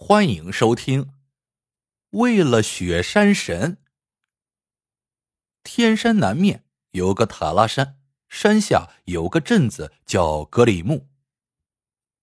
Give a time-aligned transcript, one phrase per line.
[0.00, 1.10] 欢迎收听。
[2.10, 3.78] 为了雪山神，
[5.64, 7.98] 天山南面有个塔拉山，
[8.28, 11.08] 山下有个镇子叫格里木。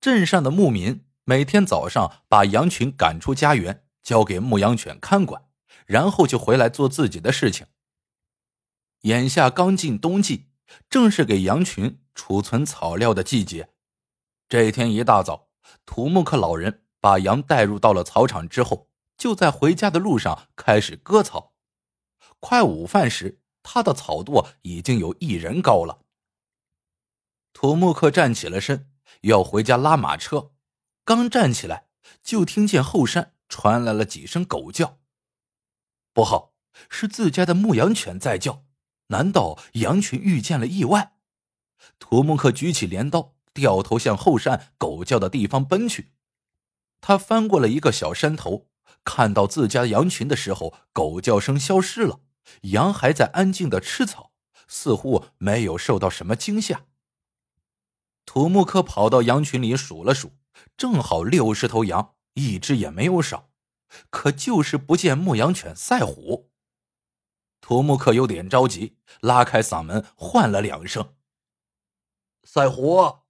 [0.00, 5.44] 镇上的牧民每天早上把羊群赶出家园，交给牧羊犬看管，
[5.86, 7.68] 然后就回来做自己的事情。
[9.02, 10.48] 眼下刚进冬季，
[10.90, 13.70] 正是给羊群储存草料的季节。
[14.48, 15.48] 这天一大早，
[15.86, 16.84] 土木克老人。
[17.00, 21.54] 把羊带入到了草场之后，就在回家的路上开始割草。
[22.38, 26.02] 快午饭时，他的草垛已经有一人高了。
[27.52, 28.90] 土木克站起了身，
[29.22, 30.52] 要回家拉马车。
[31.04, 31.88] 刚站起来，
[32.22, 34.98] 就听见后山传来了几声狗叫。
[36.12, 36.54] 不好，
[36.88, 38.64] 是自家的牧羊犬在叫。
[39.08, 41.14] 难道羊群遇见了意外？
[41.98, 46.12] 土木克举起镰刀，掉头向后山狗叫的地方奔去。
[47.00, 48.68] 他翻过了一个小山头，
[49.04, 52.20] 看到自家羊群的时候，狗叫声消失了，
[52.62, 54.32] 羊还在安静的吃草，
[54.68, 56.86] 似乎没有受到什么惊吓。
[58.26, 60.32] 土木克跑到羊群里数了数，
[60.76, 63.50] 正好六十头羊，一只也没有少，
[64.10, 66.50] 可就是不见牧羊犬赛虎。
[67.60, 71.14] 土木克有点着急，拉开嗓门唤了两声
[72.44, 73.20] ：“赛虎，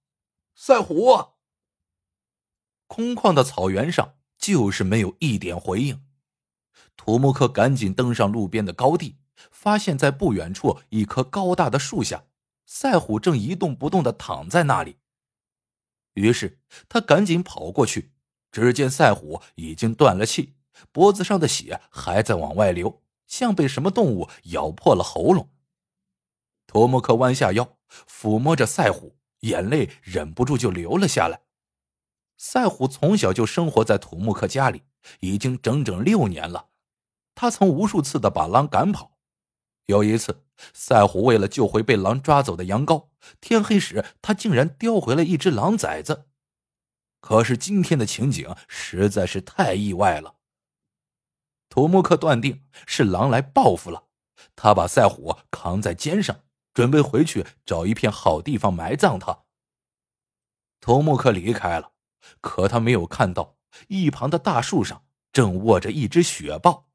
[0.55, 1.31] 赛虎。”
[2.93, 6.03] 空旷的草原上，就是没有一点回应。
[6.97, 9.15] 土木克赶紧登上路边的高地，
[9.49, 12.25] 发现在不远处一棵高大的树下，
[12.65, 14.97] 赛虎正一动不动的躺在那里。
[16.15, 18.11] 于是他赶紧跑过去，
[18.51, 20.55] 只见赛虎已经断了气，
[20.91, 25.49] 脖子上的血还在往外流，像被什么动物咬破了喉咙。
[26.67, 31.43] 土木克弯下腰，抚摸着赛虎，眼泪忍不住就流了下来。
[32.43, 34.81] 赛虎从小就生活在土木克家里，
[35.19, 36.69] 已经整整六年了。
[37.35, 39.19] 他曾无数次的把狼赶跑。
[39.85, 40.43] 有一次，
[40.73, 43.09] 赛虎为了救回被狼抓走的羊羔，
[43.39, 46.25] 天黑时他竟然叼回了一只狼崽子。
[47.19, 50.37] 可是今天的情景实在是太意外了。
[51.69, 54.05] 土木克断定是狼来报复了，
[54.55, 56.39] 他把赛虎扛在肩上，
[56.73, 59.43] 准备回去找一片好地方埋葬他。
[60.79, 61.91] 土木克离开了。
[62.39, 66.89] 可他没有看到一旁的大树上正卧着一只雪豹。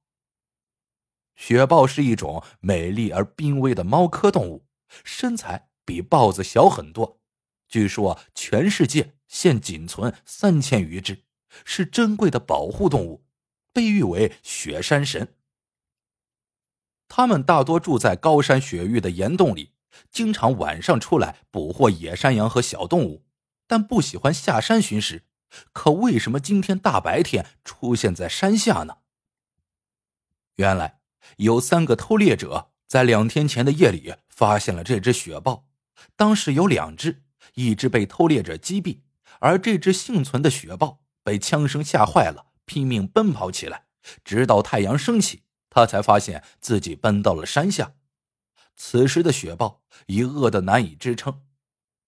[1.34, 4.66] 雪豹是一种美丽而濒危的猫科动物，
[5.04, 7.20] 身材比豹子小很多。
[7.68, 11.24] 据说全世界现仅存三千余只，
[11.64, 13.26] 是珍贵的保护动物，
[13.72, 15.34] 被誉为雪山神。
[17.08, 19.72] 它们大多住在高山雪域的岩洞里，
[20.10, 23.25] 经常晚上出来捕获野山羊和小动物。
[23.66, 25.24] 但不喜欢下山寻食，
[25.72, 28.98] 可为什么今天大白天出现在山下呢？
[30.56, 31.00] 原来
[31.36, 35.68] 有三个偷猎者在两天前的夜里发现了这只雪豹，
[36.14, 39.00] 当时有两只，一只被偷猎者击毙，
[39.40, 43.86] 而这只幸存的雪豹被枪声吓坏了，拼命奔跑起来，
[44.24, 47.94] 直到太阳升起，他才发现自己奔到了山下。
[48.76, 51.42] 此时的雪豹已饿得难以支撑，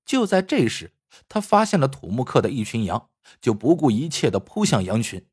[0.04, 0.92] 就在这时。
[1.28, 3.10] 他发现了土木克的一群羊，
[3.41, 5.26] 就不顾一切的扑向羊群。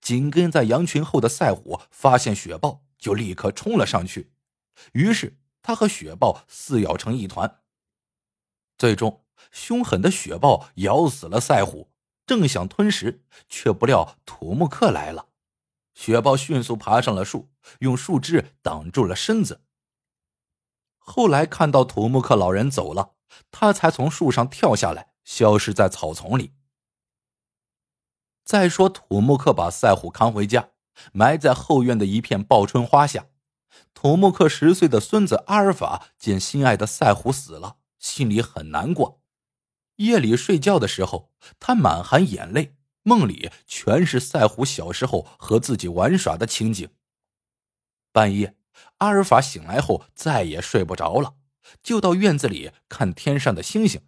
[0.00, 4.32] 紧跟在羊群后的赛虎发现雪豹，就立刻冲了上去。
[4.92, 7.60] 于是他和雪豹撕咬成一团。
[8.76, 11.90] 最终，凶狠的雪豹咬死了赛虎，
[12.26, 15.28] 正想吞食，却不料土木克来了。
[15.94, 17.50] 雪豹迅速爬上了树，
[17.80, 19.62] 用树枝挡住了身子。
[20.98, 23.14] 后来看到土木克老人走了，
[23.50, 25.09] 他才从树上跳下来。
[25.30, 26.54] 消失在草丛里。
[28.44, 30.70] 再说，土木克把赛虎扛回家，
[31.12, 33.28] 埋在后院的一片报春花下。
[33.94, 39.22] 土木克十岁的孙子阿尔法见心爱的赛虎死了，心里很难过。
[39.96, 41.30] 夜里睡觉的时候，
[41.60, 42.74] 他满含眼泪，
[43.04, 46.90] 梦里全是赛虎小时候和自己玩耍的情景。
[48.10, 48.56] 半夜，
[48.98, 51.36] 阿尔法醒来后再也睡不着了，
[51.84, 54.02] 就到院子里看天上的星星。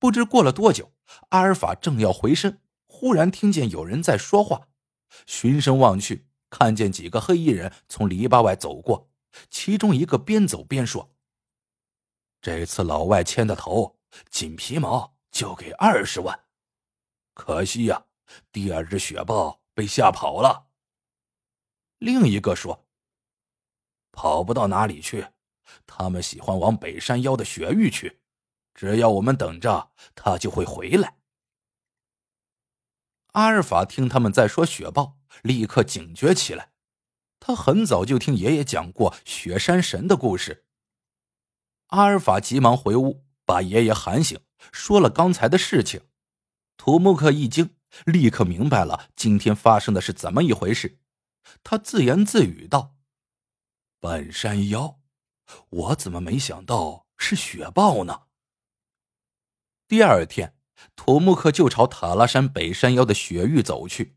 [0.00, 0.94] 不知过了多久，
[1.28, 4.68] 阿尔法正要回身，忽然听见有人在说话。
[5.26, 9.10] 循声望去，看见几个黑衣人从篱笆外走过，
[9.50, 11.12] 其中一个边走边说
[12.40, 13.98] ：“这次老外牵的头，
[14.30, 16.46] 仅皮毛就给二十万。
[17.34, 18.06] 可惜呀，
[18.50, 20.68] 第二只雪豹被吓跑了。”
[21.98, 22.86] 另一个说
[24.12, 25.26] ：“跑不到哪里去，
[25.86, 28.18] 他们喜欢往北山腰的雪域去。”
[28.74, 31.16] 只要我们等着，他就会回来。
[33.32, 36.72] 阿尔法听他们在说雪豹，立刻警觉起来。
[37.38, 40.66] 他很早就听爷爷讲过雪山神的故事。
[41.86, 44.40] 阿尔法急忙回屋，把爷爷喊醒，
[44.72, 46.02] 说了刚才的事情。
[46.76, 51.00] 土木克一惊，立刻明白了今天发生的是怎么一回事。
[51.62, 52.96] 他自言自语道
[54.00, 55.00] ：“半山腰，
[55.68, 58.22] 我怎么没想到是雪豹呢？”
[59.90, 60.54] 第二天，
[60.94, 64.14] 土木克就朝塔拉山北山腰的雪域走去。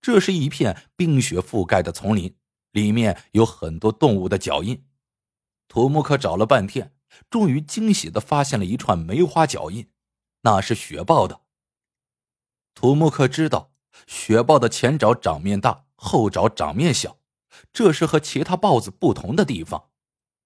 [0.00, 2.34] 这是一片冰雪覆盖的丛林，
[2.72, 4.84] 里面有很多动物的脚印。
[5.68, 6.92] 土木克找了半天，
[7.30, 9.88] 终于惊喜的发现了一串梅花脚印，
[10.40, 11.42] 那是雪豹的。
[12.74, 13.70] 土木克知道，
[14.08, 17.18] 雪豹的前爪掌面大，后爪掌面小，
[17.72, 19.90] 这是和其他豹子不同的地方。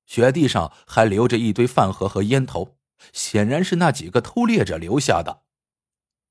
[0.04, 2.76] 雪地上还留着一堆饭盒和烟头。
[3.12, 5.42] 显然是那几个偷猎者留下的。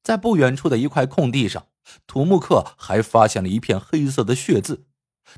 [0.01, 1.67] 在不远处的一块空地上，
[2.07, 4.87] 土木克还发现了一片黑色的血渍。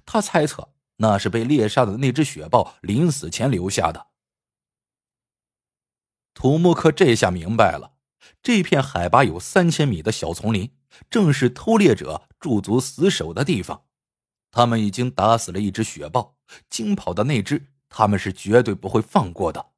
[0.05, 4.07] 他猜测那是被猎杀的那只雪豹临死前留下的。
[6.33, 7.95] 土木克这下明白了，
[8.41, 10.71] 这片海拔有三千米的小丛林，
[11.09, 13.85] 正是偷猎者驻足死守的地方。
[14.51, 16.37] 他们已经打死了一只雪豹，
[16.69, 19.70] 惊跑的那只，他们是绝对不会放过的。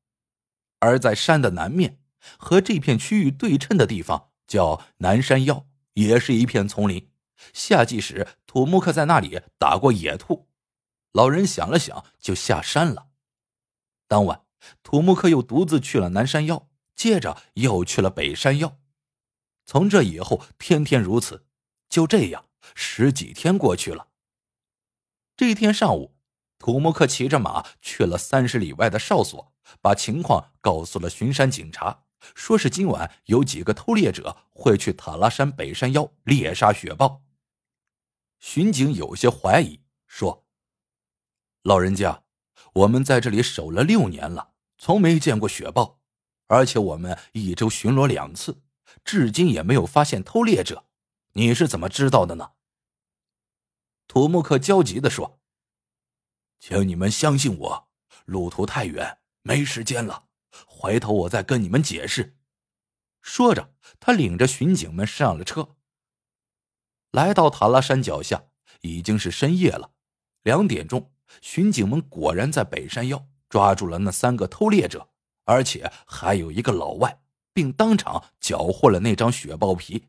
[0.83, 1.99] 而在山的南面，
[2.37, 7.09] 和这片区域对称的地方叫南山腰，也是一片丛林。
[7.53, 10.49] 夏季时，土木克在那里打过野兔。
[11.13, 13.07] 老人想了想，就下山了。
[14.07, 14.43] 当晚，
[14.83, 18.77] 土木克又独自去了南山腰，接着又去了北山腰。
[19.65, 21.45] 从这以后，天天如此。
[21.89, 22.45] 就这样，
[22.75, 24.07] 十几天过去了。
[25.37, 26.15] 这一天上午。
[26.59, 32.05] 土木克骑着马去了三十里外的哨所，把情况告诉了巡山警察，
[32.35, 37.23] 说是今晚有几个偷猎者会去塔拉山北山腰猎杀雪豹。
[38.39, 40.45] 巡警有些怀疑，说
[41.63, 42.23] ：“老人家，
[42.73, 45.99] 我们在这里守了六年了，从没见过雪豹，
[46.47, 48.61] 而且我们一周巡逻两次，
[49.03, 50.85] 至今也没有发现偷猎者，
[51.33, 52.51] 你是怎么知道的呢？”
[54.07, 55.39] 土木克焦急地说。
[56.59, 57.89] 请你们相信我，
[58.23, 60.25] 路途太远，没时间了。
[60.65, 62.35] 回头我再跟你们解释。
[63.21, 65.75] 说着，他领着巡警们上了车。
[67.11, 68.45] 来到塔拉山脚下，
[68.81, 69.91] 已经是深夜了。
[70.41, 75.09] 两点钟，巡警们果然在北山腰抓住了那三个偷猎者，
[75.45, 77.21] 而且还有一个老外，
[77.53, 80.07] 并当场缴获了那张雪豹皮。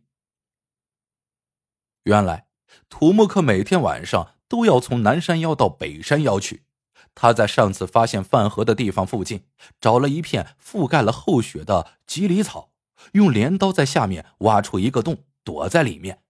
[2.04, 2.48] 原来，
[2.88, 4.34] 土木克每天晚上。
[4.46, 6.64] 都要从南山腰到北山腰去。
[7.14, 9.44] 他在上次发现饭盒的地方附近，
[9.80, 12.70] 找了一片覆盖了厚雪的吉里草，
[13.12, 16.22] 用镰刀在下面挖出一个洞，躲在里面。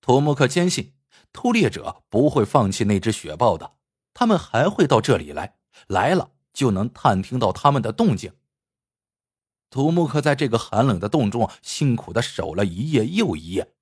[0.00, 0.94] 土木克坚信，
[1.32, 3.74] 偷猎者不会放弃那只雪豹的，
[4.12, 5.56] 他们还会到这里来，
[5.86, 8.32] 来了就能探听到他们的动静。
[9.70, 13.72] 土木克在这个寒冷的洞中辛苦的守了一夜又一夜。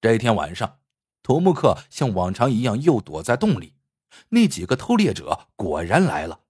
[0.00, 0.78] 这天晚上。
[1.22, 3.72] 土木克像往常一样又躲在洞里，
[4.28, 6.40] 那几个偷猎者果然来了。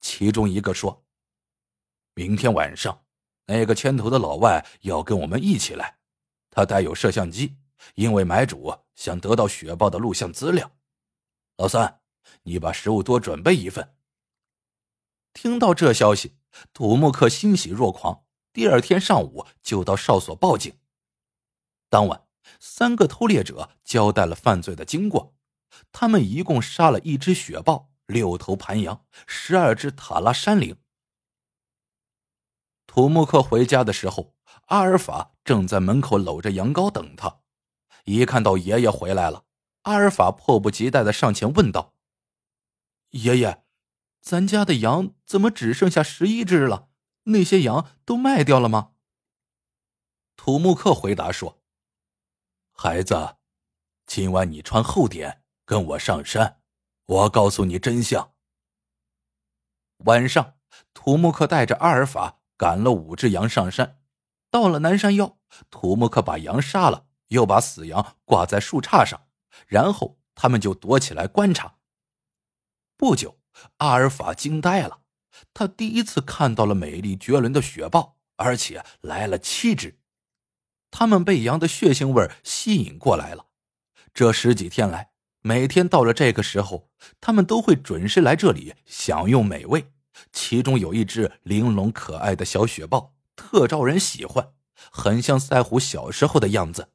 [0.00, 1.04] 其中一个说
[2.14, 3.04] ：“明天晚上，
[3.46, 5.98] 那个牵头的老外要跟我们一起来，
[6.50, 7.56] 他带有摄像机，
[7.94, 10.70] 因为买主想得到雪豹的录像资料。”
[11.58, 12.00] 老三，
[12.42, 13.94] 你把食物多准备一份。
[15.32, 16.36] 听到这消息，
[16.72, 20.72] 土木克欣喜若狂，第二天上午就到哨所报警。
[21.88, 22.26] 当晚。
[22.58, 25.34] 三个偷猎者交代了犯罪的经过，
[25.90, 30.76] 他们一共杀了一只雪豹、六头盘羊、十二只塔拉山羚。
[32.86, 34.34] 土木克回家的时候，
[34.66, 37.40] 阿尔法正在门口搂着羊羔等他。
[38.04, 39.44] 一看到爷爷回来了，
[39.82, 41.94] 阿尔法迫不及待的上前问道
[43.10, 43.64] ：“爷爷，
[44.20, 46.90] 咱家的羊怎么只剩下十一只了？
[47.24, 48.92] 那些羊都卖掉了吗？”
[50.36, 51.62] 土木克回答说。
[52.72, 53.36] 孩子，
[54.06, 55.41] 今晚你穿厚点，
[55.72, 56.60] 跟我上山，
[57.06, 58.34] 我告诉你真相。
[60.04, 60.58] 晚上，
[60.92, 63.98] 土木克带着阿尔法赶了五只羊上山，
[64.50, 65.38] 到了南山腰，
[65.70, 69.28] 土木克把羊杀了，又把死羊挂在树杈上，
[69.66, 71.78] 然后他们就躲起来观察。
[72.98, 73.38] 不久，
[73.78, 75.00] 阿尔法惊呆了，
[75.54, 79.98] 他第一次看到了美丽绝伦的雪豹，而且来了七只。
[80.90, 83.46] 他们被羊的血腥味吸引过来了。
[84.12, 85.11] 这十几天来，
[85.42, 86.88] 每天到了这个时候，
[87.20, 89.92] 他们都会准时来这里享用美味。
[90.30, 94.54] 其中有一只玲珑可爱的小雪豹，特招人喜欢，
[94.92, 96.92] 很像赛虎小时候的样子。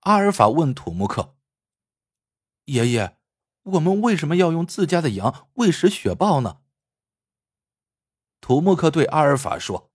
[0.00, 1.36] 阿尔法问土木克
[2.66, 3.18] ：“爷爷，
[3.62, 6.62] 我们为什么要用自家的羊喂食雪豹呢？”
[8.40, 9.92] 土木克对阿尔法说：“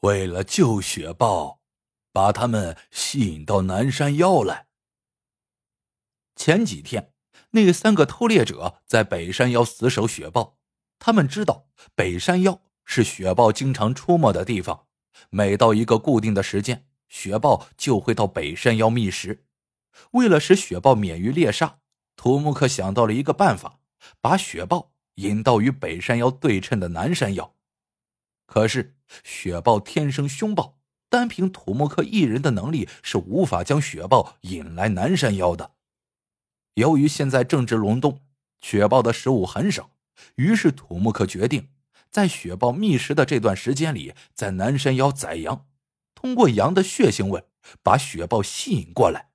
[0.00, 1.60] 为了救雪豹，
[2.10, 4.67] 把他们吸引到南山腰来。
[6.38, 7.12] 前几天，
[7.50, 10.56] 那三个偷猎者在北山腰死守雪豹，
[11.00, 11.66] 他们知道
[11.96, 14.86] 北山腰是雪豹经常出没的地方，
[15.30, 19.46] 每到一个固定的时间。”雪豹就会到北山腰觅食。
[20.10, 21.78] 为了使雪豹免于猎杀，
[22.16, 23.80] 土木克想到了一个办法，
[24.20, 27.54] 把雪豹引到与北山腰对称的南山腰。
[28.46, 30.78] 可是雪豹天生凶暴，
[31.08, 35.77] 单凭土木克一人的能力是无法将雪豹引来南山腰的。
[36.78, 38.20] 由于现在正值隆冬，
[38.60, 39.90] 雪豹的食物很少，
[40.36, 41.70] 于是土木克决定
[42.08, 45.66] 在雪豹觅食的这段时间里，在南山腰宰羊。
[46.14, 47.48] 通过羊的血腥味，
[47.82, 49.30] 把雪豹吸引过来。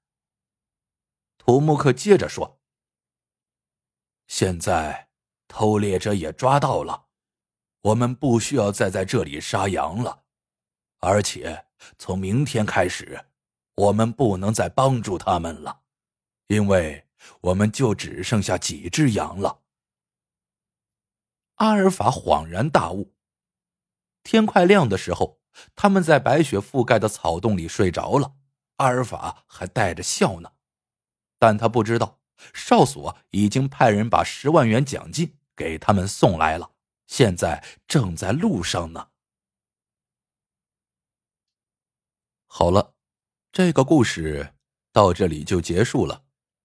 [1.37, 2.61] 土木克接着说
[4.27, 5.09] ：“现在
[5.49, 7.07] 偷猎者也抓到了，
[7.81, 10.23] 我们不需要再在这里杀羊了。
[10.99, 11.65] 而且
[11.97, 13.25] 从明天开始，
[13.75, 15.81] 我们不能再帮助他们了，
[16.47, 17.02] 因为
[17.41, 19.61] 我们就只剩下几只羊了。”
[21.55, 23.13] 阿尔法恍然大悟。
[24.23, 25.39] 天快亮的时候。
[25.75, 28.33] 他们在白雪覆盖的草洞里睡着了，
[28.77, 30.51] 阿尔法还带着笑呢，
[31.37, 32.19] 但他不知道
[32.55, 36.71] 哨所已经派人把十万元奖金给他们送来了，
[37.05, 39.09] 现在正在路上呢。
[42.47, 42.95] 好了，
[43.51, 44.55] 这个故事
[44.91, 46.22] 到这里就结束了，